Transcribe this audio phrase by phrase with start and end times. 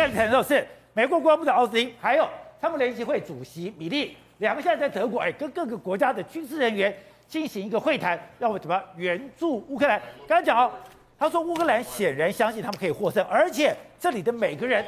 [0.00, 2.26] 更惨的是美国国防部长奥斯汀，还有
[2.58, 6.96] 参谋联席会主席米利，两个现在在德国，哎，跟各个国家的军事人员
[7.28, 10.00] 进行一个会谈，要怎么援助乌克兰？
[10.26, 10.72] 刚才讲哦，
[11.18, 14.82] 他说乌克兰显然相信他们可以获胜，而且这里的每个人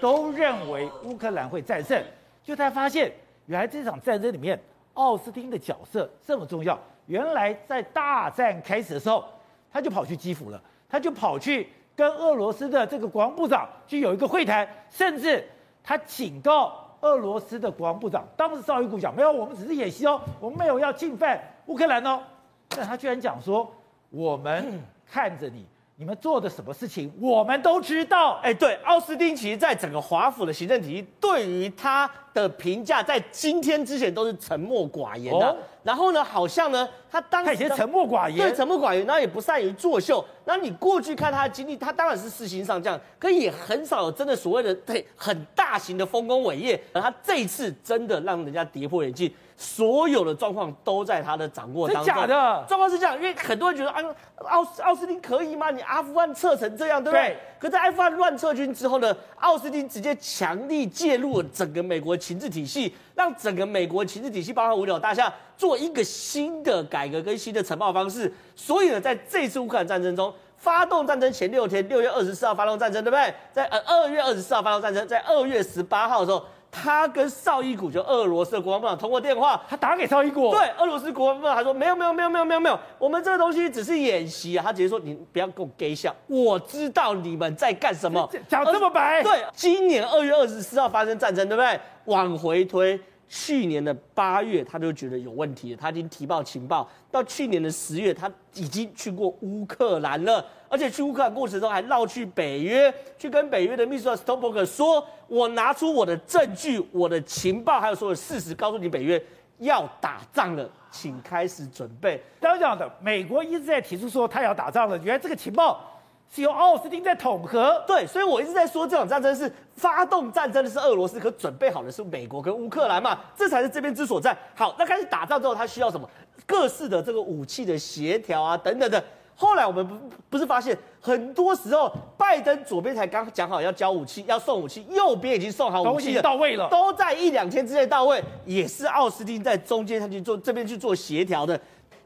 [0.00, 2.02] 都认为乌克兰会战胜。
[2.42, 3.12] 就他发现，
[3.46, 4.60] 原来这场战争里面，
[4.94, 6.76] 奥斯汀的角色这么重要。
[7.06, 9.24] 原来在大战开始的时候，
[9.72, 15.44] 他就跑去基辅了，他就跑去 跟俄罗斯的这个国防部长去有一个会谈，甚至
[15.82, 22.20] 他警告俄罗斯的国防部长，当时绍伊古讲没有，我们只是演习哦，我们没有要进犯乌克兰哦，
[22.68, 23.72] 但他居然讲说，
[24.10, 25.66] 我们看着你。
[25.98, 28.38] 你们做的什么事情，我们都知道。
[28.42, 32.06] 哎，对，奥斯汀其实，在整个华府的行政体系，对于他
[32.42, 35.46] 的评价，在今天之前都是沉默寡言的。
[35.46, 40.24] 哦、然后呢，好像呢，他当时他以前沉默寡言，对，沉默寡言，然后也不善于作秀。
[40.44, 46.80] 那你过去看他的经历，他当然是四星上将，可也很少有真的所谓的对很大型的丰功伟业。
[46.92, 49.32] 而他这一次真的让人家跌破眼镜。
[49.58, 52.04] 所有的状况都在他的掌握当中。
[52.04, 52.62] 真假的？
[52.68, 55.70] 状况是这样，因为很多人觉得，啊，奥斯奥斯汀可以吗？
[55.70, 57.28] 你阿富汗撤成这样，对不对？
[57.28, 57.36] 对。
[57.58, 68.32] 可在阿富汗乱撤军之后呢，奥斯汀直接强力介入了整个美国情治体系，让整个美国情治体系包括五角大厦做一个新的改革跟新的呈报方式。
[68.56, 73.32] 所以呢，在这次乌克兰战争中，发动战争前六天，六月二十四号发动战争，对不对？
[73.52, 76.44] 在呃二月二十四号发动战争，在二月十八号的时候。
[76.82, 80.50] 他跟绍伊古就俄罗斯的国防部长通过电话，他打给绍伊古。
[80.50, 84.62] 对，俄罗斯国防部长还说没有没有没有没有没有没有，我们这个东西只是演习啊。
[84.66, 89.22] 他直接说，你不要给我给笑，我知道你们在干什么，讲这么白。
[89.22, 91.80] 对，今年二月二十四号发生战争，对不对？
[92.04, 93.00] 往回推。
[93.28, 96.88] 去年的八月，他就觉得有问题了，他已经提报情报。
[97.10, 109.20] 到去年的十月，他已经去过乌克兰了，而且去乌克兰过程中还绕去北约，去跟北约的秘书长斯托伯克说：“我拿出我的证据、我的情报，还有所有事实，告诉你北约
[109.58, 115.95] 要打仗了，请开始准备。”刚刚讲的，美国一直在提出说他要打仗了，原来这个情报。
[116.34, 124.36] 是由奥斯汀在统合，对，所以我一直在说这场战争是发动战争的是俄罗斯，可准备好的是美国跟乌克兰嘛，这才是这边之所在。
[124.54, 126.08] 好，那开始打仗之后，他需要什么？
[126.44, 129.02] 各式的这个武器的协调啊，等等的。
[129.34, 129.94] 后来我们不
[130.30, 141.58] 不是发现，很多时候拜登左边才刚讲好要交武器，要送武器，右边已经送好武器了，到位了，都在一两天之内到位，也是奥斯汀在中间他去做这边去做协调的。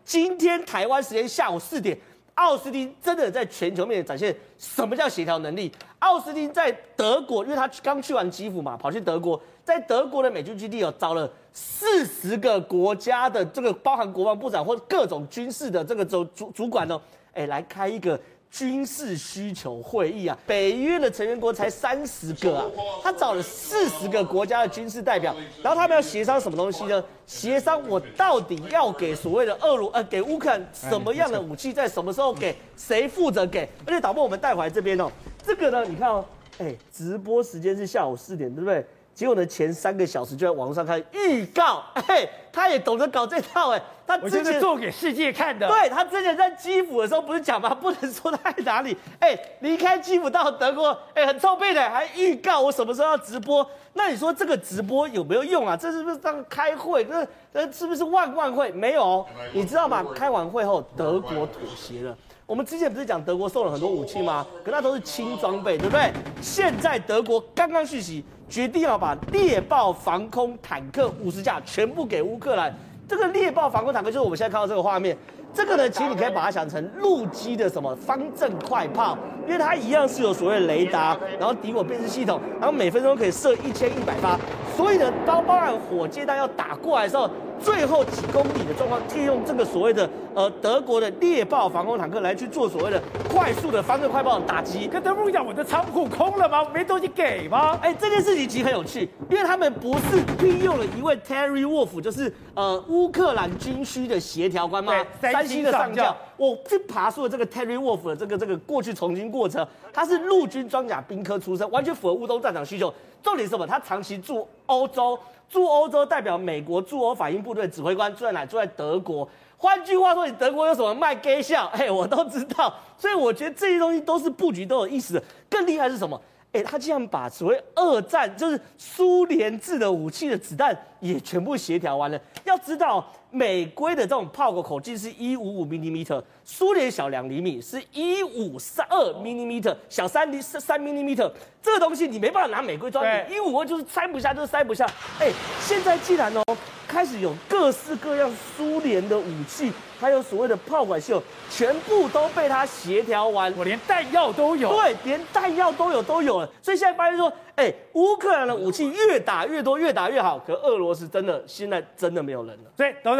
[0.05, 1.99] 今天台湾时间下午四点。
[2.41, 5.71] 奥斯汀真的在全球面前展现什么叫协调能力？
[5.99, 16.99] 奥斯汀在德国，因为他刚去完基辅嘛，跑去德国，在德国的美军基地哦找了四十个国家的这个包含国防部长或各种军事的这个主主主管哦，
[17.35, 18.19] 哎，来开一个。
[18.51, 22.67] 军事需求会议啊，北约的成员国才三十个啊，
[23.03, 27.03] 他找了四十个国家的军事代表，然后他们要协商什么东西呢？
[27.27, 33.69] 协商我到底要给所谓的俄罗呃给乌克兰什么样的武器，在什么时候给，谁负责给？
[33.87, 35.09] 而且导播我们带回来这边哦，
[35.45, 36.25] 这个呢，你看哦，
[36.59, 38.85] 哎，直播时间是下午四点，对不对？
[39.21, 45.69] 结果呢，前三个小时就在网络上开预告， 哎，他也懂得搞这套，哎，他之前做给世界看的。
[45.69, 47.75] 对，他之前在基辅的时候不是讲吗？
[47.75, 53.69] 不能说他在哪里，哎，离开基辅到德国，哎，很臭屁的，还预告我什么时候要直播。
[53.93, 55.77] 那你说这个直播有没有用啊？
[55.77, 57.05] 这是不是当开会？
[57.05, 58.73] 这这是不是万万会？
[58.73, 60.03] 没有，你知道吗？
[60.15, 62.17] 开完会后，德国妥协了。
[62.47, 64.47] 我们之前不是讲德国送了很多武器吗？
[64.65, 66.11] 可那都是轻装备，对不对？
[66.41, 72.75] 现在德国刚刚续息，决定要把猎豹防空坦克五十架全部给乌克兰。
[73.09, 75.17] 这个猎豹防空坦克就是我们现在看到这个画面。
[75.55, 79.17] 这个呢，其实你可以把它想成陆基的什么方阵快炮，
[79.47, 84.39] 因为它一样是有所谓雷达，然后敌我辨识系统，然后每分钟可以射一千一百发。
[84.77, 87.31] 所以呢，当包含火箭弹要打过来的时候。
[87.63, 94.87] 最后几公里的状况，可以用这个所谓的呃德国的猎豹防空坦克来去做所谓的快速的方阵快炮的打击。
[94.89, 96.67] 跟德国讲，我的仓库空了吗？
[96.73, 97.79] 没东西给吗？
[97.83, 104.95] 哎，这件事情其实很有趣，因为他们不是聘用了一位 Terry Wolf，就是呃乌克兰军需的协调官吗？
[105.21, 106.17] 三星的上将。
[106.37, 112.93] 我去爬出了这个 Terry Wolf 的这个这个过去从军过程，他是陆军装甲兵科出身，完全符合乌东战场需求。
[113.23, 113.67] 重点是什么？
[113.67, 115.19] 他长期驻欧洲。
[115.51, 118.47] 驻欧洲代表美国驻欧反应部队指挥官住在哪？
[118.47, 119.29] 住在德国。
[119.59, 121.67] 换句话说，你德国有什么卖给笑？
[121.75, 122.73] 哎，我都知道。
[122.97, 125.23] 所以我觉得这些东西都是布局都有意思的。
[125.51, 126.19] 更厉害是什么？
[126.53, 132.19] 哎，他竟然把所谓二战就是苏联制的武器的子弹也全部协调完了。
[132.45, 141.31] 要知道，美规的这种炮口口径是一五五 millimeter，苏联小两厘米是一五三二 millimeter，小三厘三 millimeter，
[141.63, 144.85] 这个东西你没办法拿美规装，一五二就是塞不下，就是塞不下。
[145.19, 145.31] 哎，
[145.61, 146.43] 现在既然哦。
[146.91, 153.55] 开始有各式各样苏联的武器，还有所谓的炮管系统，全部都被他协调完。
[153.57, 156.53] 我连弹药都有，对，连弹药都有都有了。
[156.61, 160.37] 所以现在发现说，哎，乌克兰的武器越打越多，越打越好。
[160.45, 162.71] 可俄罗斯真的现在真的没有人了。
[162.77, 163.20] 所以董事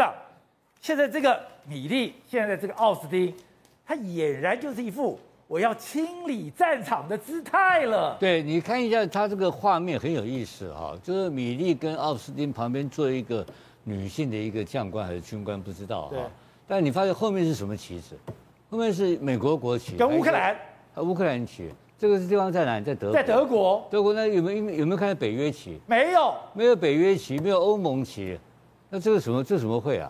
[0.81, 3.31] 现在这个米利，现在这个奥斯汀，
[3.85, 5.19] 他俨然就是一副。
[5.47, 8.15] 我要清理战场的姿态了。
[8.17, 13.45] 对，你看一下他这个画面很有意思哈，就是米利跟奥斯汀旁边坐一个
[13.83, 16.15] 女性的一个将官还是军官不知道哈。
[16.65, 18.17] 但你发现后面是什么旗子？
[18.69, 19.97] 后面是美国国旗。
[19.97, 20.55] 跟乌克兰。
[20.95, 21.69] 啊，乌克兰旗。
[21.99, 22.85] 这个是地方在哪里？
[22.85, 23.13] 在德国。
[23.13, 23.87] 在德国。
[23.91, 25.79] 德国那有没有有没有看到北约旗？
[25.85, 26.33] 没有。
[26.53, 28.39] 没有北约旗，没有欧盟旗。
[28.89, 29.43] 那这个什么？
[29.43, 30.09] 这什么会啊？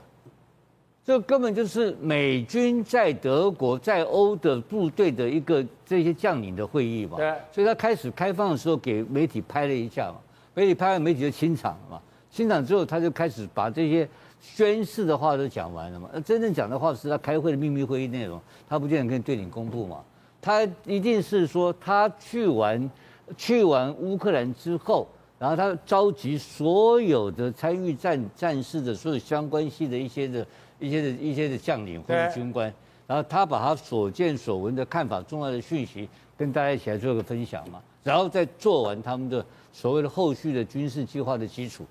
[1.03, 7.17] 这根本就是美军在德国在欧的部队的一个这些将领的会议嘛。
[7.17, 7.33] 对。
[7.51, 10.17] 所以他开始开放的时候给媒体拍了一下嘛，
[10.53, 12.01] 媒体拍完媒体就清场了嘛。
[12.29, 14.07] 清场之后他就开始把这些
[14.39, 16.07] 宣誓的话都讲完了嘛。
[16.13, 18.39] 那真正讲的话是他开会的秘密会议内容，
[18.69, 19.97] 他不见得可以对你公布嘛。
[20.39, 22.89] 他一定是说他去完
[23.35, 25.07] 去完乌克兰之后，
[25.39, 30.45] 然后他召集所有的参与战战事的所有相关系的一些的。
[30.81, 32.73] 一些的一些的将领或者军官，
[33.07, 41.85] 然后他把他所见所闻的看法、重要的讯息跟大家一起来做个分享嘛，然后再做完他们的所谓的后续的军事计划的基础，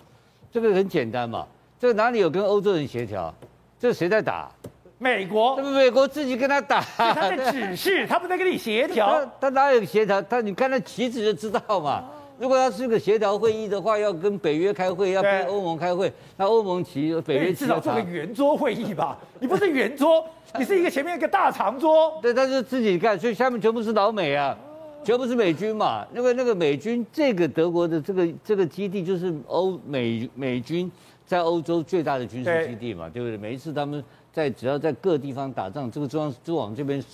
[0.53, 1.47] 这个很简单嘛，
[1.79, 3.33] 这个哪里有跟欧洲人协调？
[3.79, 4.51] 这谁在打？
[4.99, 5.57] 美国？
[5.57, 6.83] 这不美国自己跟他打？
[6.97, 9.25] 他在指示，他不在跟你协调。
[9.41, 10.21] 他他哪有协调？
[10.21, 12.05] 他你看那旗子就知道嘛。
[12.41, 19.19] 如果要是个协调会议的话，要跟北约开会，要跟欧盟开会，那欧盟旗、北约至少做个圆桌会议吧？
[19.41, 20.25] 你不是圆桌，
[20.59, 22.19] 你是一个前面一个大长桌。
[22.23, 24.57] 对，他是自己干，所以下面全部是老美啊，
[25.05, 26.07] 全部是美军嘛。
[26.15, 30.91] 那个那个美军，这个德国的这个这个基地就是欧美美军
[31.27, 33.37] 在欧洲最大的军事基地嘛，对，对不对？
[33.37, 34.03] 每一次他们
[34.33, 37.05] 在只要在各地方打仗，这个中央就往这边，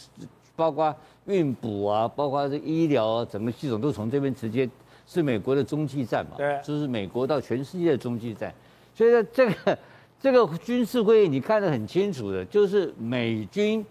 [0.55, 0.94] 包括
[1.25, 4.70] 运补啊，包括这医疗啊，整个系统都从这边直接。
[5.06, 6.32] 是美国的中继站嘛？
[6.37, 8.53] 对，就是美国到全世界的中继站。
[8.94, 9.79] 所以呢，这个
[10.20, 13.85] 这个军事会议你看得很清楚的，就是美军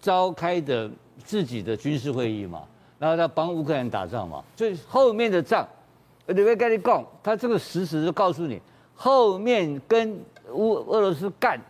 [0.00, 0.90] 召开的
[1.22, 2.62] 自己的军事会议嘛，
[2.98, 4.42] 然后他帮乌克兰打仗嘛。
[4.56, 5.66] 所以后面的仗，
[6.26, 8.60] 你会跟你讲，他这个实时就告诉你，
[8.94, 10.18] 后面跟
[10.52, 11.60] 乌俄罗斯干，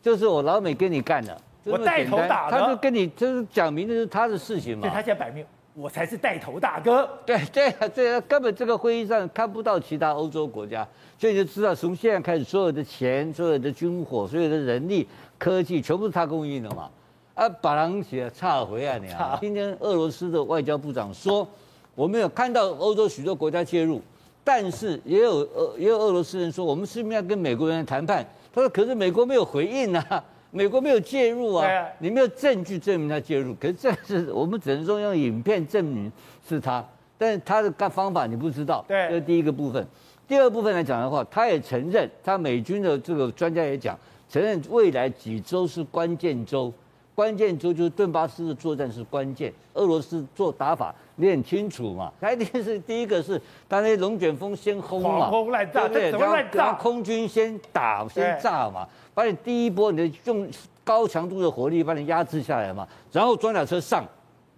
[0.00, 4.82] 就是我老美跟你干的，我带头打的，他就跟你就是讲明的是他的事情嘛。
[4.82, 5.44] 对，他现在摆明。
[5.78, 10.86] 我才是带头大哥，对对对，根本这个会议上看不到其他欧洲国家，
[11.16, 15.06] 所以就知道从现在开始，所有的钱、所有的军火、所有的人力、
[15.38, 16.90] 科技，全部是他供应的嘛。
[17.34, 19.38] 啊，把人写差回来你啊！
[19.40, 21.46] 今天俄罗斯的外交部长说，
[21.94, 24.02] 我们有看到欧洲许多国家介入，
[24.42, 28.26] 但是也有俄也有俄罗斯人说，我们是不是要跟美国人谈判？
[28.52, 30.24] 他说，可是美国没有回应啊。
[30.50, 36.10] 美国没有介入啊，啊你没有证据证明他介入，可是这是我们只能说用影片证明
[36.48, 36.82] 是他，
[37.18, 39.86] 但是他的干方法你不知道，对，这是第一个部分。
[40.26, 43.98] 第二部分来讲的话，他也承认，他美军的这个专家也讲，
[44.28, 46.72] 承认未来几周是关键周，
[47.14, 56.44] 关键周就是顿巴斯的作战是关键，俄罗斯做打法你很清楚嘛，他一定是第一个是他那龙卷风先轰嘛，轰乱炸，对不对？
[56.52, 58.86] 然后空军先打先炸嘛。
[59.18, 60.48] 把你第一波，你的用
[60.84, 64.04] 高强度的火力把你压制下来嘛，然后装甲车上，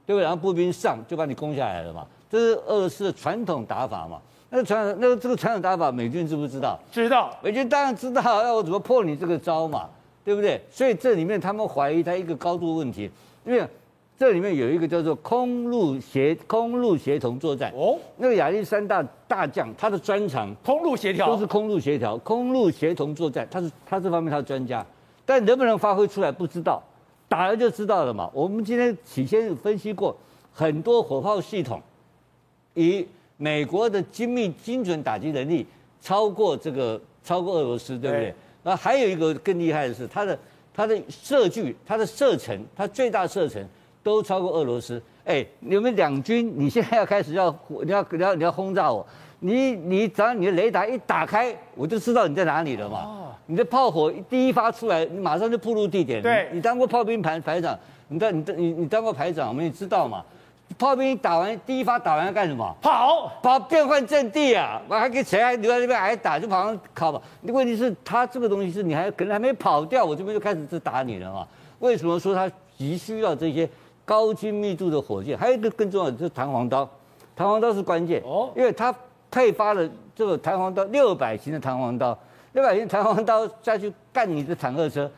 [0.05, 0.23] 对不对？
[0.23, 2.07] 然后步兵上就把你攻下来了嘛。
[2.31, 4.21] 这是俄罗斯的传统打法嘛。
[4.51, 6.79] 那个传那个这个传统打法，美军知不知道？
[6.93, 7.35] 知道。
[7.43, 9.89] 美军当然知道，要我怎么破你这个招嘛，
[10.23, 10.61] 对不对？
[10.71, 13.11] 所以这里面他们怀疑他一个高度问题，
[13.47, 13.67] 因为
[14.21, 24.85] 这里面有一个叫做空陆协空陆协同作战哦，那个亚历山大大将他的专长空陆协调都是空陆协调、空陆协同作战，他是他这方面他的专家，
[25.25, 26.83] 但能不能发挥出来不知道，
[27.31, 28.31] 打了就知道了嘛。
[28.35, 30.15] 我们今天起先分析过
[30.53, 31.81] 很多火炮系统，
[32.75, 33.09] 以
[33.39, 35.67] 美国的精密精准打击能力
[36.03, 38.35] 超过这个超过俄罗斯，对不对？
[38.65, 40.39] 那还有一个更厉害的是它的
[40.75, 43.67] 它的射距、它的射程、它最大射程。
[44.03, 47.55] 都超过俄罗斯，哎，你们两军，你现在要开始要，
[47.85, 49.07] 你要你要你要轰炸我，
[49.41, 52.99] 你你只要你的雷达一打开，我就知道你在哪里了嘛。
[53.05, 56.23] 哦、你的炮火第一发出来，你马上就暴露地点。
[56.23, 57.79] 对，你当过炮兵排排长，
[58.09, 60.25] 你当你你你当过排长，我们也知道嘛。
[60.79, 62.77] 炮兵打完第一发打完要干什么？
[62.81, 64.81] 跑，跑变换阵地啊！
[64.89, 67.21] 我还给谁还留在那边挨打，就跑上靠吧。
[67.43, 71.47] 问题是，他这个东西是你还可能还没跑掉，我这边就开始是打你了嘛？
[71.81, 73.69] 为什么说他急需要这些
[74.11, 75.39] 高精密度的火箭？
[75.39, 76.89] 还有一个更重要的就是弹簧刀，
[77.37, 78.93] 弹簧刀是关键哦，因为它
[79.31, 82.19] 配发了这个弹簧刀六百型的弹簧刀，
[82.55, 85.09] 六百型弹簧刀下去干你的坦克车。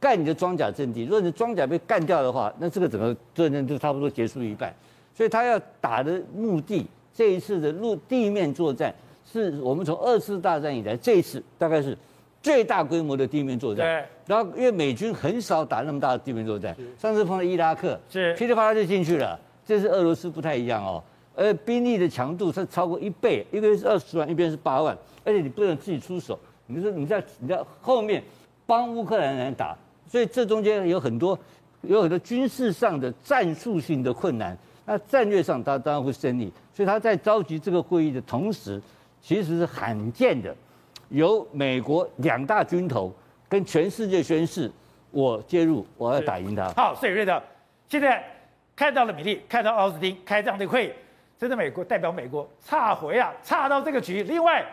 [0.00, 4.74] 干你的装甲阵地，如果你装甲被干掉的话，那这个整个作战就差不多结束一半。
[5.14, 8.94] 所以他要打的目的，这一次的陆地面作战，
[9.30, 11.94] 是我们从二次大战以来这一次大概是
[12.42, 13.86] 最大规模的地面作战。
[13.86, 14.08] 对。
[14.26, 19.38] 然后因为美军很少打那么大的地面作战，上次碰到伊拉克，是噼里啪啦就进去了。
[19.66, 21.02] 这次俄罗斯不太一样哦，
[21.34, 28.22] 而兵力的强度是超过一倍，一边是二十万，一边是八万，而且你不能自己出手，你说你在你在后面
[28.66, 29.76] 帮乌克兰人打。
[30.08, 31.38] 所以这中间有很多
[31.82, 36.52] 有很多军事上的战术性的困难，那战略上他当然会胜利。
[36.74, 38.80] 所以他在召集这个会议的同时，
[39.22, 40.54] 其实是罕见的，
[41.10, 43.12] 由美国两大军头
[43.48, 44.70] 跟全世界宣誓，
[45.10, 46.68] 我介入，我要打赢他。
[46.70, 47.40] 好，所以瑞德，
[47.88, 48.24] 现在
[48.74, 50.94] 看到了米利，看到奥斯汀开这样的会，
[51.38, 54.22] 真的美国代表美国差回啊，差到这个局。
[54.22, 54.64] 另外，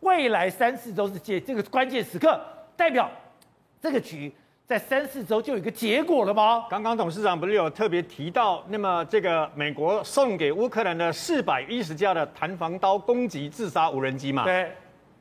[0.00, 2.40] 未来三四周是这这个关键时刻，
[2.76, 3.10] 代表
[3.80, 4.32] 这个局。
[4.66, 6.64] 在三四周就有一个结果了吗？
[6.70, 14.44] 刚刚董事长不是有特别提到，那么这个美国送给乌克兰的四百一十架的弹防刀攻击自杀无人机嘛？
[14.44, 14.72] 对。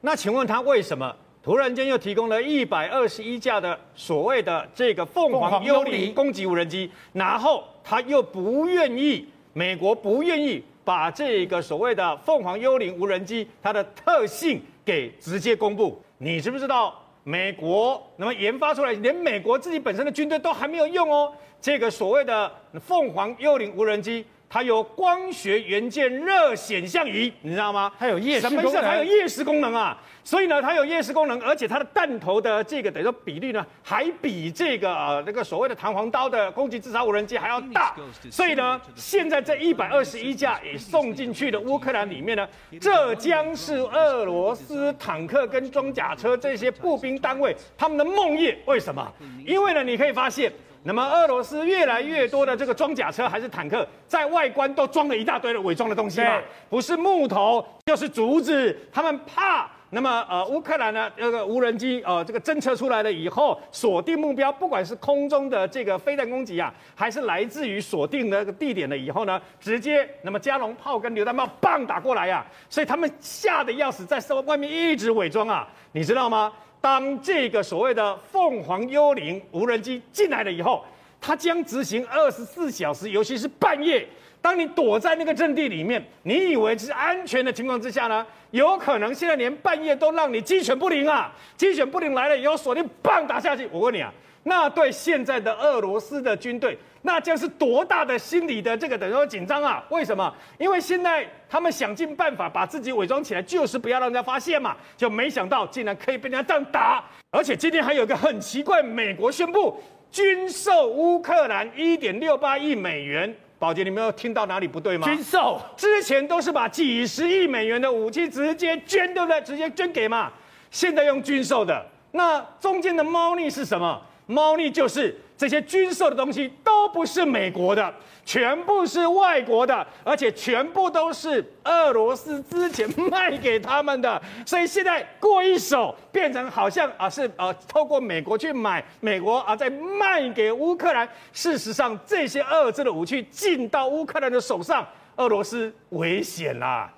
[0.05, 15.97] 那请问他为什么突然间又提供了一百二十一架的所谓的这个凤凰幽灵攻击无人机，然后他又不愿意，美国不愿意把这个所谓的凤凰幽灵无人机它的特性给直接公布？
[16.17, 16.93] 你知不知道？
[17.23, 21.31] 美国那么研发出来，连美国自己本身的军队都还没有用哦。
[21.61, 22.51] 这个所谓的
[22.85, 27.91] 凤凰幽灵无人机，它有光学元件热显像仪，你知道吗？
[27.97, 28.71] 它有夜视功能。
[28.71, 28.87] 什么？
[28.87, 29.97] 它有夜视功能啊！
[30.23, 37.95] 所以呢，它有夜视功能，而且它的弹头的这个等于说比例呢，还比这个呃那个所谓的弹簧刀的攻击自杀无人机还要大。
[38.29, 42.47] 所以呢，现在这一百二十一架也送进去的乌克兰里面呢，
[42.79, 48.55] 这将是俄罗斯坦克跟装甲车这些步兵单位他们的梦魇。
[48.67, 49.11] 为什么？
[49.47, 50.53] 因为呢，你可以发现，
[50.83, 59.69] 那么俄罗斯越来越多的这个装甲车还是坦克，在外观都装了一大堆的伪装的东西嘛，不是木头就是竹子，他们怕。
[59.95, 76.51] 那么，呃，乌克兰呢，这个无人机，呃，这个侦测出来了以后，锁定目标，不管是空中的这个飞弹攻击啊，还是来自于锁定的那个地点了以后呢，直接那么加农炮跟榴弹炮棒打过来呀，所以他们吓得要死，在外面一直伪装啊，你知道吗？
[76.83, 80.83] 当这个所谓的凤凰幽灵无人机进来了以后，
[81.21, 84.05] 它将执行二十四小时，尤其是半夜。
[84.41, 91.33] 当你躲在那个阵地里面，你以为是安全的情况之下呢，有可能现在连半夜都让你鸡犬不宁啊！
[91.55, 93.65] 鸡犬不宁来了以后，锁定棒打下去。
[93.71, 94.13] 我问你啊，
[94.43, 99.83] 那对现在的俄罗斯的军队，那将是多大的心理的这个等于说紧张啊？
[99.89, 100.33] 为什么？
[100.57, 104.75] 因为现在他们想尽办法把自己伪装起来，就是不要让人家发现嘛。
[104.97, 109.81] 就没想到竟然可以被人家这样打，而且今天还有一个很奇怪，美国宣布
[110.11, 113.33] 军售乌克兰一点六八亿美元。
[113.57, 115.07] 宝杰，你没有听到哪里不对吗？
[115.07, 119.39] 军售之前都是把几十亿美元的武器直接捐，对不对？
[119.39, 120.29] 直接捐给嘛。
[120.69, 124.01] 现在用军售的，那中间的猫腻是什么？
[124.25, 125.15] 猫腻就是。
[125.35, 141.09] 这些军售的东西都不是美国的，全部是外国的，而且全部都是俄罗斯之前卖给他们的，所以现在过一手变成好像啊是呃透过美国去买美国啊再卖给乌克兰。
[141.33, 144.87] 事实上，这些俄制的武器进到乌克兰的手上，
[145.17, 146.89] 俄罗斯危险啦。